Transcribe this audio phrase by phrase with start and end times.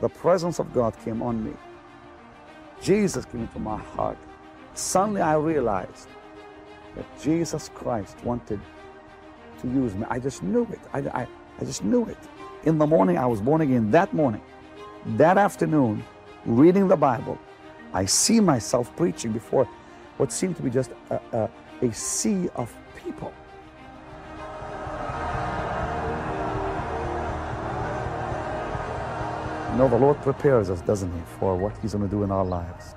[0.00, 1.52] the presence of God came on me.
[2.82, 4.18] Jesus came into my heart.
[4.74, 6.08] Suddenly I realized
[6.96, 8.60] that Jesus Christ wanted
[9.60, 10.06] to use me.
[10.08, 10.80] I just knew it.
[10.92, 11.26] I, I,
[11.60, 12.16] I just knew it.
[12.64, 13.90] In the morning, I was born again.
[13.90, 14.42] That morning,
[15.16, 16.04] that afternoon,
[16.46, 17.38] reading the Bible,
[17.92, 19.68] I see myself preaching before
[20.16, 21.50] what seemed to be just a, a,
[21.86, 22.74] a sea of
[23.04, 23.32] people.
[29.70, 32.30] You know, the Lord prepares us, doesn't He, for what He's going to do in
[32.30, 32.94] our lives.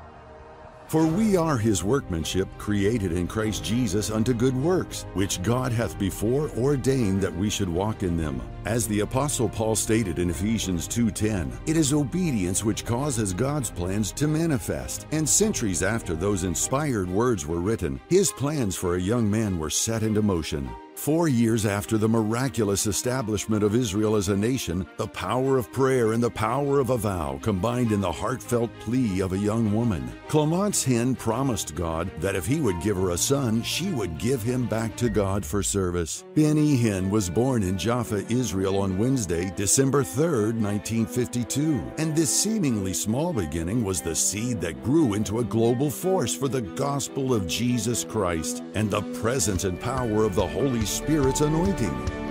[0.93, 5.97] For we are his workmanship, created in Christ Jesus unto good works, which God hath
[5.97, 8.39] before ordained that we should walk in them.
[8.65, 14.11] As the apostle Paul stated in Ephesians 2:10, it is obedience which causes God's plans
[14.11, 15.07] to manifest.
[15.11, 19.71] And centuries after those inspired words were written, his plans for a young man were
[19.71, 20.69] set into motion.
[21.03, 26.13] Four years after the miraculous establishment of Israel as a nation, the power of prayer
[26.13, 30.09] and the power of a vow combined in the heartfelt plea of a young woman.
[30.29, 34.41] Clemence Hinn promised God that if he would give her a son, she would give
[34.41, 36.23] him back to God for service.
[36.35, 41.83] Benny Hinn was born in Jaffa, Israel on Wednesday, December 3, 1952.
[41.97, 46.47] And this seemingly small beginning was the seed that grew into a global force for
[46.47, 52.22] the gospel of Jesus Christ and the presence and power of the Holy Spirit's anointing.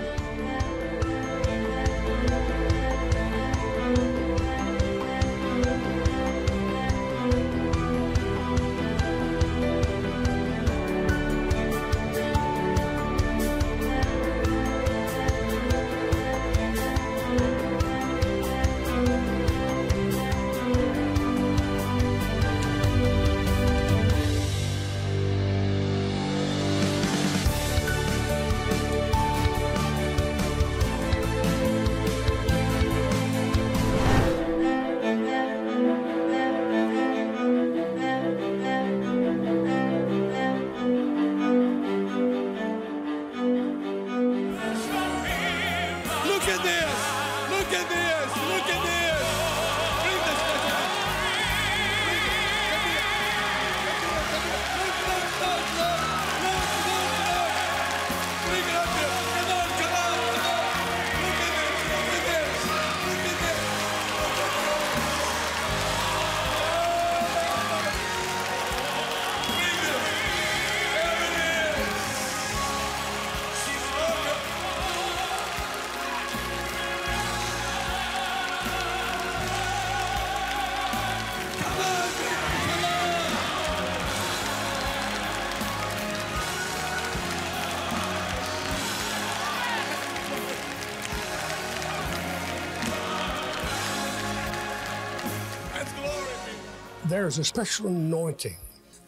[97.13, 98.57] There's a special anointing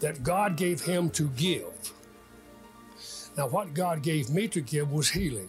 [0.00, 1.90] that God gave him to give.
[3.34, 5.48] Now, what God gave me to give was healing.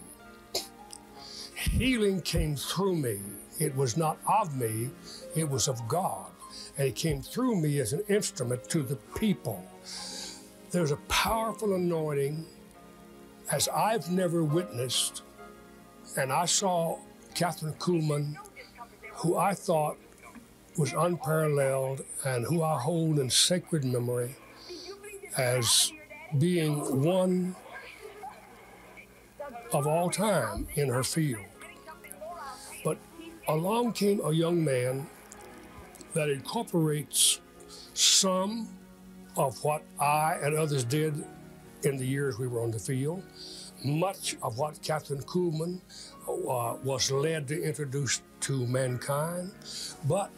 [1.54, 3.20] Healing came through me.
[3.58, 4.88] It was not of me,
[5.34, 6.30] it was of God.
[6.78, 9.62] And it came through me as an instrument to the people.
[10.70, 12.46] There's a powerful anointing
[13.52, 15.20] as I've never witnessed.
[16.16, 17.00] And I saw
[17.34, 18.34] Kathryn Kuhlman,
[19.12, 19.98] who I thought
[20.76, 24.36] was unparalleled and who I hold in sacred memory
[25.36, 25.92] as
[26.38, 27.54] being one
[29.72, 31.44] of all time in her field.
[32.84, 32.98] But
[33.48, 35.06] along came a young man
[36.14, 37.40] that incorporates
[37.94, 38.68] some
[39.36, 41.24] of what I and others did
[41.82, 43.22] in the years we were on the field,
[43.84, 45.80] much of what Kathryn Kuhlman
[46.26, 49.52] uh, was led to introduce to mankind,
[50.04, 50.30] but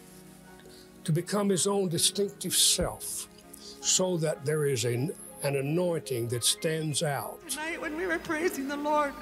[1.08, 3.28] to become his own distinctive self
[3.80, 4.92] so that there is a,
[5.42, 7.38] an anointing that stands out.
[7.48, 9.14] Tonight, when we were praising the Lord,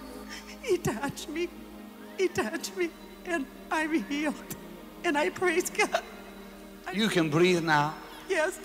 [0.62, 1.48] He touched me.
[2.18, 2.90] He touched me,
[3.24, 4.56] and I'm healed.
[5.04, 6.02] And I praise God.
[6.92, 7.94] You can breathe now.
[8.28, 8.58] Yes.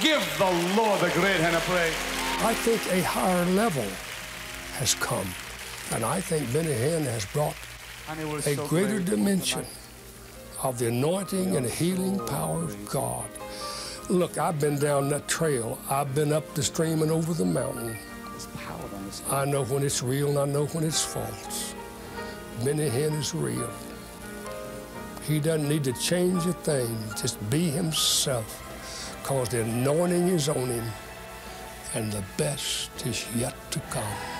[0.00, 1.92] Give the Lord a great hand of praise.
[2.46, 3.90] I think a higher level
[4.78, 5.26] has come,
[5.92, 7.65] and I think Benny Hinn has brought And it was
[8.08, 9.64] a greater dimension
[10.62, 13.28] of the anointing and the healing power of God.
[14.08, 15.78] Look, I've been down that trail.
[15.90, 17.96] I've been up the stream and over the mountain.
[18.30, 19.22] There's power on this.
[19.28, 21.74] I know when it's real and I know when it's false.
[22.64, 23.70] Benny Hinn is real.
[25.26, 30.68] He doesn't need to change a thing, just be himself, because the anointing is on
[30.68, 30.84] him,
[31.94, 34.35] and the best is yet to come.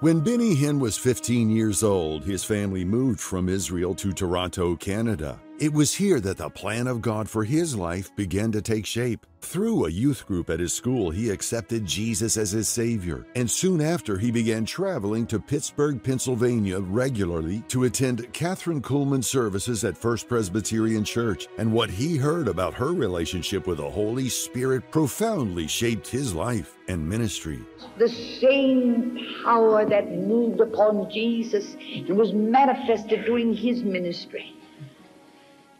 [0.00, 5.40] When Benny Hinn was 15 years old, his family moved from Israel to Toronto, Canada.
[5.60, 9.26] It was here that the plan of God for his life began to take shape.
[9.40, 13.80] Through a youth group at his school, he accepted Jesus as his Savior, and soon
[13.80, 20.28] after, he began traveling to Pittsburgh, Pennsylvania regularly to attend Kathryn Kuhlman services at First
[20.28, 21.48] Presbyterian Church.
[21.58, 26.76] And what he heard about her relationship with the Holy Spirit profoundly shaped his life
[26.86, 27.58] and ministry.
[27.98, 34.54] The same power that moved upon Jesus and was manifested during his ministry.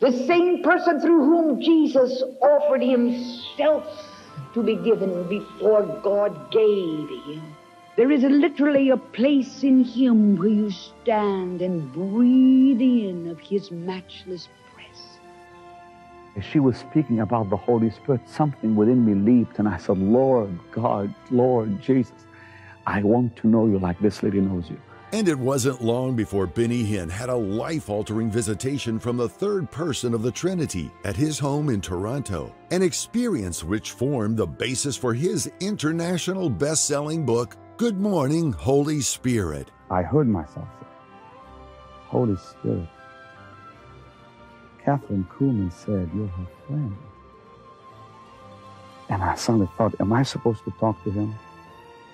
[0.01, 3.85] The same person through whom Jesus offered himself
[4.55, 7.57] to be given before God gave him.
[7.97, 13.73] There is literally a place in him where you stand and breathe in of his
[13.73, 15.19] matchless presence.
[16.37, 19.99] As she was speaking about the Holy Spirit, something within me leaped, and I said,
[19.99, 22.13] Lord God, Lord Jesus,
[22.87, 24.81] I want to know you like this lady knows you.
[25.11, 29.71] And it wasn't long before Benny Hinn had a life altering visitation from the third
[29.71, 34.99] person of the Trinity at his home in Toronto, an experience which formed the basis
[34.99, 39.71] for his international best selling book, Good Morning, Holy Spirit.
[39.91, 40.87] I heard myself say,
[42.09, 42.89] Holy Spirit.
[44.85, 46.97] Kathryn Kuhlman said, You're her friend.
[49.09, 51.35] And I suddenly thought, Am I supposed to talk to him?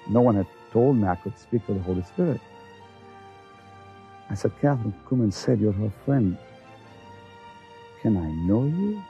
[0.09, 2.41] No one had told me I could speak to the Holy Spirit.
[4.31, 6.37] I said, Kathryn Kuhlman said, You're her friend.
[8.03, 9.03] Can I know you?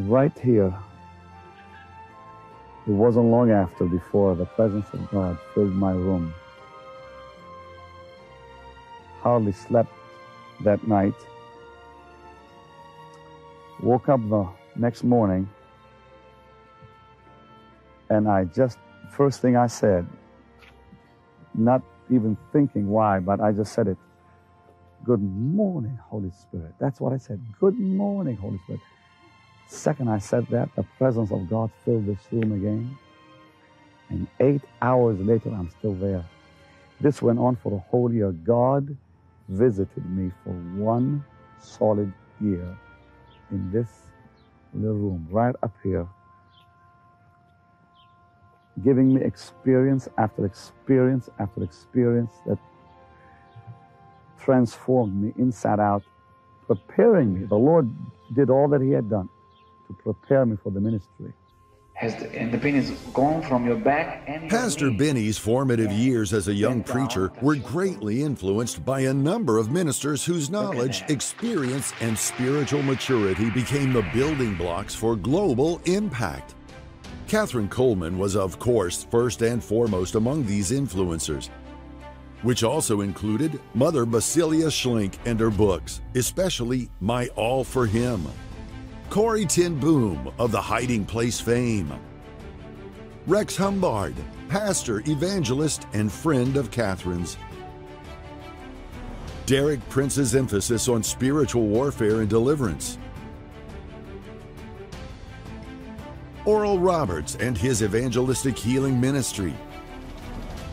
[0.00, 0.74] Right here,
[2.86, 6.32] it wasn't long after before the presence of God filled my room.
[9.20, 9.92] Hardly slept
[10.64, 11.14] that night.
[13.80, 15.48] Woke up the next morning
[18.12, 18.78] and I just,
[19.10, 20.06] first thing I said,
[21.54, 21.82] not
[22.12, 23.98] even thinking why, but I just said it.
[25.04, 26.74] Good morning, Holy Spirit.
[26.80, 27.40] That's what I said.
[27.60, 28.82] Good morning, Holy Spirit.
[29.68, 32.98] Second I said that, the presence of God filled this room again.
[34.10, 36.24] And eight hours later, I'm still there.
[37.00, 38.32] This went on for a whole year.
[38.32, 38.96] God
[39.48, 41.24] visited me for one
[41.60, 42.76] solid year
[43.50, 43.88] in this
[44.74, 46.06] little room, right up here,
[48.84, 52.58] giving me experience after experience after experience that
[54.40, 56.02] transformed me inside out,
[56.66, 57.46] preparing me.
[57.46, 57.90] The Lord
[58.34, 59.28] did all that He had done
[59.88, 61.32] to prepare me for the ministry.
[61.94, 64.96] Has the, and pain is gone from your back and Pastor knee.
[64.96, 70.24] Benny's formative years as a young preacher were greatly influenced by a number of ministers
[70.24, 76.54] whose knowledge, experience, and spiritual maturity became the building blocks for global impact.
[77.32, 81.48] Kathryn Kuhlman was, of course, first and foremost among these influencers,
[82.42, 88.26] which also included Mother Basilea Schlink and her books, especially My All for Him.
[89.08, 91.90] Corrie Ten Boom of the Hiding Place fame.
[93.26, 94.14] Rex Humbard,
[94.50, 97.38] pastor, evangelist, and friend of Kathryn's.
[99.46, 102.98] Derek Prince's emphasis on spiritual warfare and deliverance.
[106.44, 109.54] Oral Roberts and his evangelistic healing ministry.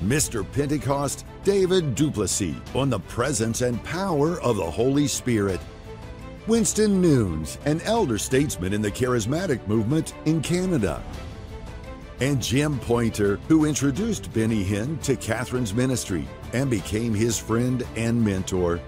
[0.01, 0.49] Mr.
[0.53, 5.59] Pentecost David du Plessis on the presence and power of the Holy Spirit.
[6.47, 11.03] Winston Nunes, an elder statesman in the charismatic movement in Canada.
[12.19, 18.23] And Jim Poynter, who introduced Benny Hinn to Kathryn's ministry and became his friend and
[18.23, 18.79] mentor.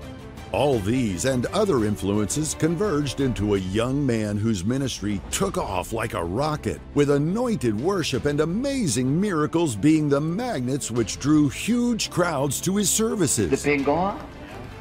[0.51, 6.13] All these and other influences converged into a young man whose ministry took off like
[6.13, 12.59] a rocket, with anointed worship and amazing miracles being the magnets which drew huge crowds
[12.61, 13.63] to his The services.
[13.63, 14.19] pain gone?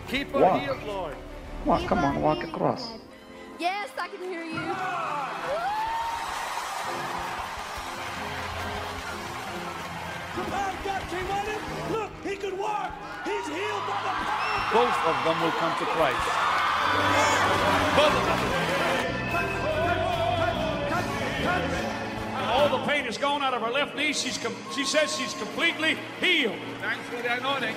[0.09, 0.61] Keep Walk.
[0.61, 1.15] healed, Lord.
[1.65, 2.95] Walk, come on, walk across.
[3.61, 4.59] Yes, I can hear you.
[10.37, 11.61] The power of God came on him.
[11.93, 12.10] Look, he
[12.40, 12.90] could walk.
[13.25, 16.26] He's healed by the power Both of them will come to Christ.
[17.97, 18.40] Both of them.
[22.50, 24.12] All the pain is gone out of her left knee.
[24.12, 26.56] She's com- she says she's completely healed.
[26.80, 27.76] Thanks for the anointing.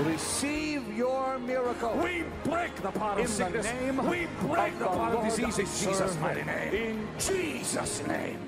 [0.00, 1.96] Receive your miracle.
[1.96, 3.66] We break the power of sickness.
[4.04, 6.74] we break the power of disease in Jesus' mighty name.
[6.74, 8.38] In Jesus' name.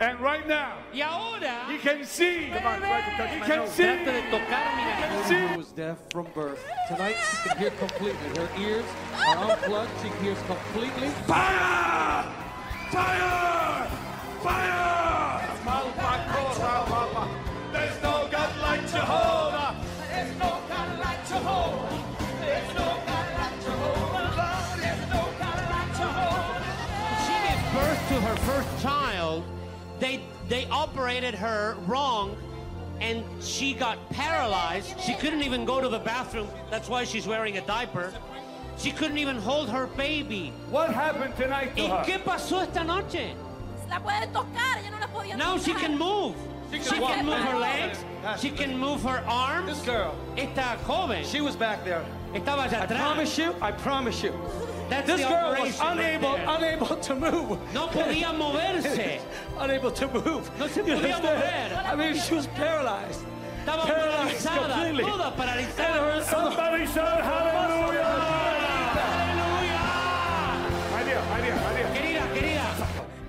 [0.00, 2.50] And right now, Y ahora, you can see.
[2.52, 3.70] Come on, try to touch You my can nose.
[3.70, 3.82] see.
[3.84, 5.26] Trata de tocar mi nariz.
[5.28, 5.46] See?
[5.46, 6.60] Who was deaf from birth.
[6.88, 8.28] Tonight she can hear completely.
[8.36, 8.84] Her ears
[9.26, 9.90] are unplugged.
[10.02, 11.08] She hears completely.
[11.26, 12.24] Fire!
[12.90, 13.88] Fire!
[14.42, 14.93] Fire!
[30.48, 32.36] They operated her wrong
[33.00, 34.98] and she got paralyzed.
[35.00, 36.48] She couldn't even go to the bathroom.
[36.70, 38.12] That's why she's wearing a diaper.
[38.76, 40.52] She couldn't even hold her baby.
[40.70, 42.04] What happened tonight to ¿Y her?
[42.04, 43.34] qué pasó esta noche?
[43.88, 46.34] La puede tocar, ella no la podía Now she can move.
[46.72, 47.14] She She can walk.
[47.14, 48.04] can move her legs.
[48.40, 49.66] She can move her arms.
[49.68, 52.04] This girl, Esta joven she was back there.
[52.32, 52.98] estaba allá I atrás.
[52.98, 54.32] promise you, I promise you.
[54.88, 57.58] That's This girl was operation right unable, unable to move.
[57.72, 59.20] No podía moverse.
[59.58, 60.50] unable to move.
[60.58, 61.84] No se podía mover.
[61.84, 63.24] I mean, she was paralyzed.
[63.64, 65.04] Estaba Paralyzed paralizada, completely.
[65.04, 66.22] toda And paralizada.
[66.24, 68.04] Somebody shout hallelujah!
[70.92, 71.88] My dear, my dear, my dear.
[71.94, 72.68] Querida, querida.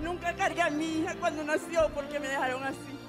[0.02, 3.05] Nunca cargué a mi hija cuando nació porque me dejaron así.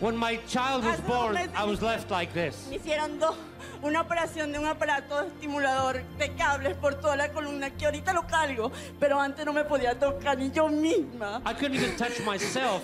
[0.00, 2.66] When my child was born, I was left like this.
[2.70, 3.34] Me hicieron dos,
[3.82, 8.22] una operación de un aparato estimulador de cables por toda la columna que ahorita lo
[8.26, 11.40] cargo, pero antes no me podía tocar ni yo misma.
[11.46, 12.82] I couldn't even touch myself.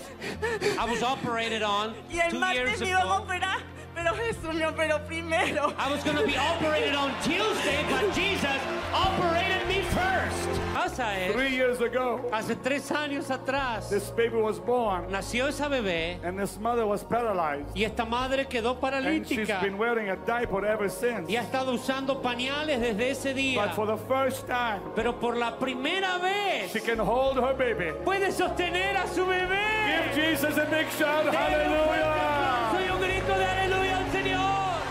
[0.79, 3.23] I was operated on Y el two martes years me iban a ago.
[3.25, 3.59] operar,
[3.93, 5.73] pero Jesús me operó primero.
[5.77, 8.57] I was going to be operated on Tuesday, but Jesus
[8.93, 10.61] operated me first.
[10.91, 15.69] Pasa es, Three years ago, hace tres años atrás, this baby was born, nació esa
[15.69, 17.65] bebé and this mother was paralyzed.
[17.73, 21.29] y esta madre quedó And she's paralítica been wearing a diaper ever since.
[21.31, 23.63] y ha estado usando pañales desde ese día.
[23.65, 27.93] But for the first time, Pero por la primera vez she can hold her baby.
[28.03, 30.13] puede sostener a su bebé.
[30.13, 32.79] Give Jesus a big shout, hallelujah!
[32.85, 34.81] y un grito de aleluya al Señor.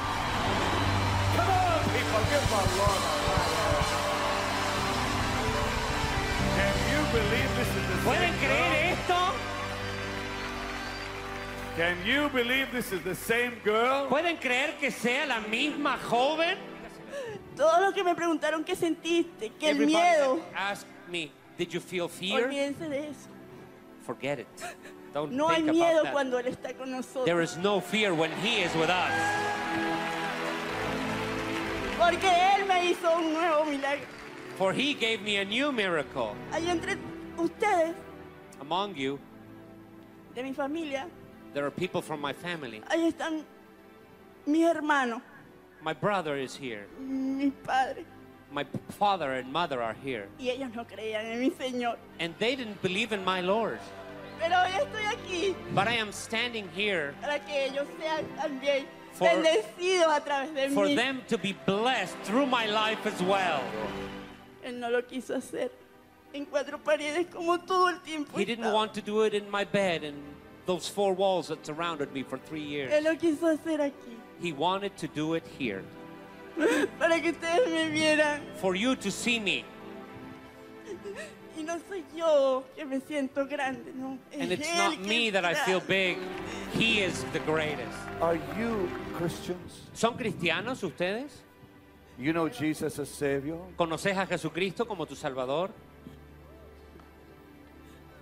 [1.36, 3.19] Come on, people, give our Lord
[8.04, 8.98] ¿Pueden same creer girl?
[8.98, 9.34] esto?
[11.76, 14.06] Can you believe this is the same girl?
[14.08, 16.56] ¿Pueden creer que sea la misma joven?
[17.56, 21.68] Todos los que me preguntaron qué sentiste, que el Everybody miedo, that asked me, did
[21.72, 22.44] you feel fear?
[22.46, 23.28] olvídense de eso.
[24.06, 24.46] Forget it.
[25.12, 26.12] Don't No hay think miedo about that.
[26.12, 27.24] cuando Él está con nosotros.
[27.24, 29.12] There is no fear when He is with us.
[31.98, 34.06] Porque Él me hizo un nuevo milagro.
[34.60, 36.36] For He gave me a new miracle.
[36.52, 36.98] Entre
[37.38, 37.94] ustedes,
[38.60, 39.18] Among you,
[40.34, 41.06] de mi familia,
[41.54, 42.82] there are people from my family.
[42.90, 43.42] ahí están
[44.46, 45.22] mis hermanos,
[45.82, 46.84] My brother is here.
[46.98, 48.04] mis padres.
[48.52, 48.66] My
[48.98, 50.28] father and mother are here.
[50.38, 51.96] Y ellos no creían en mi Señor.
[52.18, 53.78] And they didn't believe in my Lord.
[54.38, 59.26] Pero hoy estoy aquí But I am standing here para que ellos sean también For-
[59.26, 60.96] bendecidos a través de for mí.
[60.96, 63.62] them to be blessed through my life as well.
[64.64, 65.70] Él no lo quiso hacer
[66.32, 68.38] en cuatro paredes como todo el tiempo.
[68.38, 70.16] He didn't want to do it in my bed and
[70.66, 72.92] those four walls that surrounded me for three years.
[72.92, 74.16] Él lo quiso hacer aquí.
[74.40, 75.82] He wanted to do it here.
[76.98, 78.42] Para que ustedes me vieran.
[78.56, 79.64] For you to see me.
[81.56, 84.18] Y no soy yo que me siento grande, no.
[84.32, 86.18] And it's not que me that I feel grande.
[86.18, 86.80] big.
[86.80, 87.96] He is the greatest.
[88.20, 89.88] Are you Christians?
[89.92, 91.42] ¿Son cristianos ustedes?
[92.20, 93.56] You know Jesus as Savior?
[93.78, 95.70] ¿Conoces a Jesucristo como tu Salvador?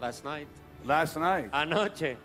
[0.01, 0.47] Last night.
[0.85, 1.51] Last night.
[1.53, 2.17] Anoche.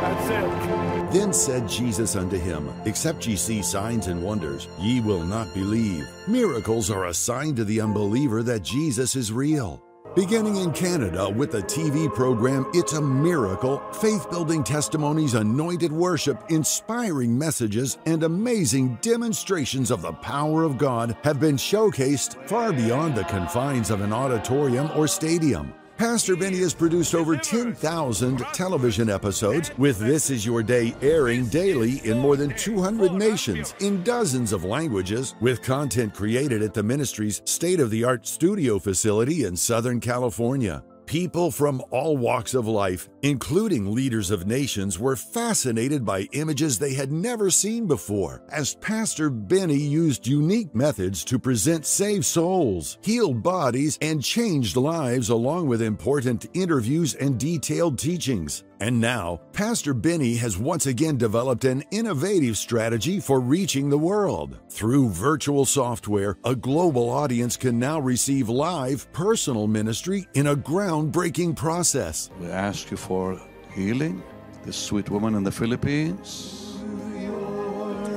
[0.00, 1.12] That's it.
[1.12, 6.06] Then said Jesus unto him, Except ye see signs and wonders, ye will not believe.
[6.28, 9.85] Miracles are a sign to the unbeliever that Jesus is real.
[10.16, 16.42] Beginning in Canada with the TV program It's a Miracle, faith building testimonies, anointed worship,
[16.48, 23.14] inspiring messages, and amazing demonstrations of the power of God have been showcased far beyond
[23.14, 25.74] the confines of an auditorium or stadium.
[25.98, 32.06] Pastor Benny has produced over 10,000 television episodes, with This Is Your Day airing daily
[32.06, 37.40] in more than 200 nations in dozens of languages, with content created at the ministry's
[37.46, 40.84] state of the art studio facility in Southern California.
[41.06, 46.94] People from all walks of life, including leaders of nations, were fascinated by images they
[46.94, 53.40] had never seen before as Pastor Benny used unique methods to present saved souls, healed
[53.40, 58.64] bodies, and changed lives, along with important interviews and detailed teachings.
[58.78, 64.58] And now, Pastor Benny has once again developed an innovative strategy for reaching the world.
[64.68, 71.56] Through virtual software, a global audience can now receive live personal ministry in a groundbreaking
[71.56, 72.30] process.
[72.38, 73.40] We ask you for
[73.74, 74.22] healing.
[74.64, 76.62] This sweet woman in the Philippines.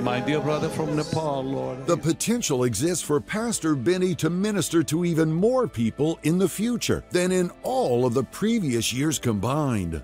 [0.02, 1.86] My dear brother from Nepal, Lord.
[1.86, 7.04] The potential exists for Pastor Benny to minister to even more people in the future
[7.12, 10.02] than in all of the previous years combined.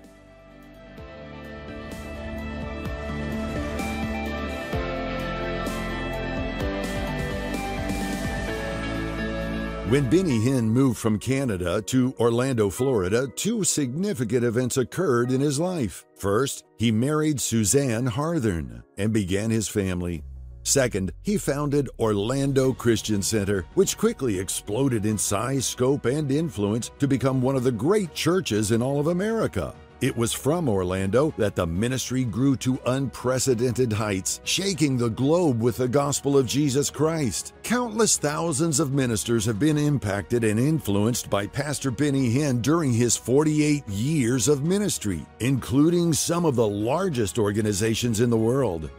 [9.88, 15.60] When Benny Hinn moved from Canada to Orlando, Florida, two significant events occurred in his
[15.60, 16.04] life.
[16.16, 20.24] First, he married Suzanne Harthern and began his family.
[20.64, 27.06] Second, he founded Orlando Christian Center, which quickly exploded in size, scope, and influence to
[27.06, 29.72] become one of the great churches in all of America.
[30.02, 35.78] It was from Orlando that the ministry grew to unprecedented heights, shaking the globe with
[35.78, 37.54] the gospel of Jesus Christ.
[37.62, 43.16] Countless thousands of ministers have been impacted and influenced by Pastor Benny Hinn during his
[43.16, 48.90] 48 years of ministry, including some of the largest organizations in the world.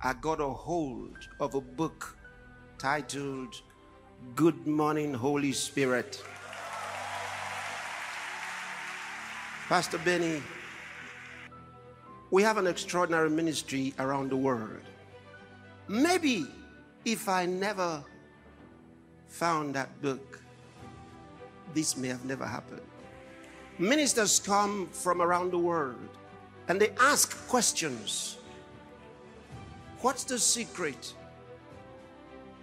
[0.00, 2.16] I got a hold of a book
[2.78, 3.60] titled
[4.36, 6.22] Good Morning, Holy Spirit.
[9.68, 10.42] Pastor Benny,
[12.30, 14.82] we have an extraordinary ministry around the world.
[15.88, 16.46] Maybe
[17.06, 18.04] if I never
[19.26, 20.38] found that book,
[21.72, 22.82] this may have never happened.
[23.78, 26.10] Ministers come from around the world
[26.68, 28.36] and they ask questions.
[30.02, 31.14] What's the secret?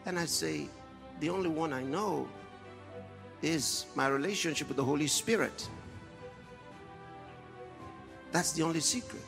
[0.06, 0.70] And I say,
[1.20, 2.28] the only one I know
[3.42, 5.68] is my relationship with the Holy Spirit.
[8.32, 9.22] That's the only secret.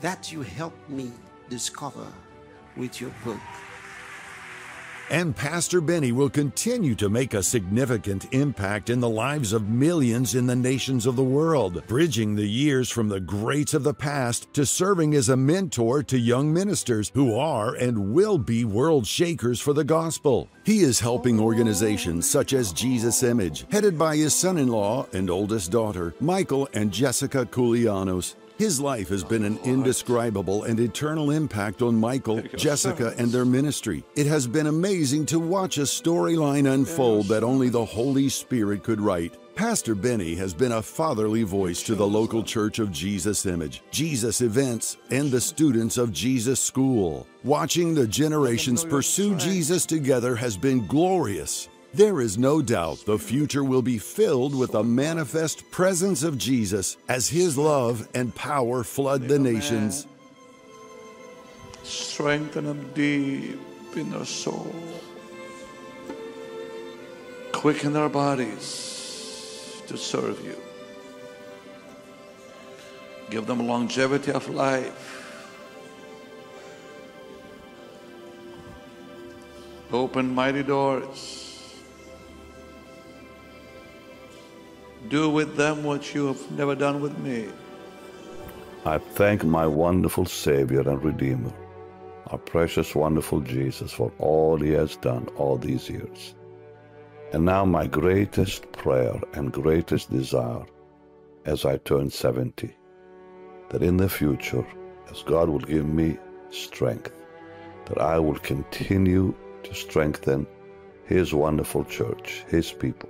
[0.00, 1.12] That you helped me
[1.48, 2.06] discover
[2.76, 3.40] with your book.
[5.08, 10.34] And Pastor Benny will continue to make a significant impact in the lives of millions
[10.34, 14.52] in the nations of the world, bridging the years from the greats of the past
[14.54, 19.60] to serving as a mentor to young ministers who are and will be world shakers
[19.60, 20.48] for the gospel.
[20.64, 25.30] He is helping organizations such as Jesus Image, headed by his son in law and
[25.30, 28.34] oldest daughter, Michael and Jessica Koulianos.
[28.58, 34.02] His life has been an indescribable and eternal impact on Michael, Jessica, and their ministry.
[34.14, 38.98] It has been amazing to watch a storyline unfold that only the Holy Spirit could
[38.98, 39.36] write.
[39.56, 44.40] Pastor Benny has been a fatherly voice to the local Church of Jesus Image, Jesus
[44.40, 47.26] Events, and the students of Jesus School.
[47.44, 51.68] Watching the generations pursue Jesus together has been glorious.
[51.96, 56.98] There is no doubt the future will be filled with the manifest presence of Jesus
[57.08, 60.06] as his love and power flood the nations.
[61.84, 63.58] Strengthen them deep
[63.96, 64.74] in their soul.
[67.52, 70.60] Quicken their bodies to serve you.
[73.30, 75.14] Give them longevity of life.
[79.90, 81.45] Open mighty doors.
[85.08, 87.48] Do with them what you have never done with me.
[88.84, 91.52] I thank my wonderful Savior and Redeemer,
[92.28, 96.34] our precious, wonderful Jesus, for all He has done all these years.
[97.32, 100.64] And now, my greatest prayer and greatest desire
[101.44, 102.74] as I turn 70,
[103.70, 104.66] that in the future,
[105.10, 106.18] as God will give me
[106.50, 107.12] strength,
[107.86, 110.46] that I will continue to strengthen
[111.04, 113.08] His wonderful church, His people,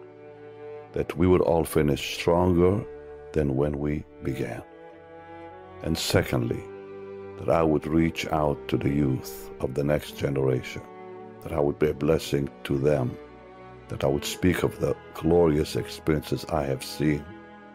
[0.97, 2.83] that we would all finish stronger
[3.35, 4.63] than when we began.
[5.83, 6.63] And secondly,
[7.39, 10.81] that I would reach out to the youth of the next generation,
[11.43, 13.15] that I would be a blessing to them,
[13.89, 17.23] that I would speak of the glorious experiences I have seen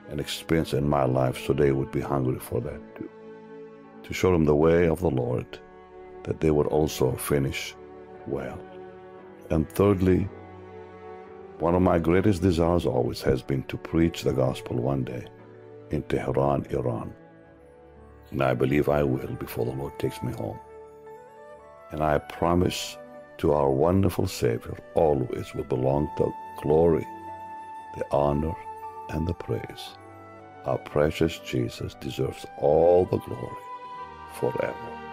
[0.10, 3.10] and experienced in my life so they would be hungry for that too.
[4.02, 5.60] To show them the way of the Lord,
[6.24, 7.76] that they would also finish
[8.26, 8.60] well.
[9.52, 10.28] And thirdly,
[11.62, 15.24] one of my greatest desires always has been to preach the gospel one day
[15.92, 17.14] in Tehran, Iran.
[18.32, 20.60] And I believe I will before the Lord takes me home.
[21.92, 22.98] And I promise
[23.38, 26.32] to our wonderful Savior always will belong the
[26.64, 27.06] glory,
[27.96, 28.56] the honor,
[29.10, 29.98] and the praise.
[30.66, 33.62] Our precious Jesus deserves all the glory
[34.34, 35.11] forever.